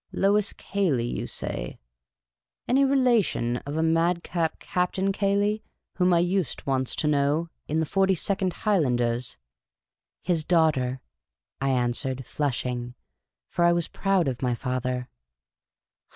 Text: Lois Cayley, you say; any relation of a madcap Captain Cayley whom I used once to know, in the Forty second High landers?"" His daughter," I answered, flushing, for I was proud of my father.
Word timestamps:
Lois 0.13 0.51
Cayley, 0.53 1.05
you 1.05 1.27
say; 1.27 1.77
any 2.67 2.83
relation 2.83 3.57
of 3.67 3.77
a 3.77 3.83
madcap 3.83 4.57
Captain 4.57 5.11
Cayley 5.11 5.61
whom 5.97 6.11
I 6.11 6.17
used 6.17 6.65
once 6.65 6.95
to 6.95 7.07
know, 7.07 7.49
in 7.67 7.79
the 7.79 7.85
Forty 7.85 8.15
second 8.15 8.51
High 8.65 8.79
landers?"" 8.79 9.37
His 10.23 10.43
daughter," 10.43 11.01
I 11.61 11.69
answered, 11.69 12.25
flushing, 12.25 12.95
for 13.47 13.63
I 13.63 13.73
was 13.73 13.87
proud 13.87 14.27
of 14.27 14.41
my 14.41 14.55
father. 14.55 15.07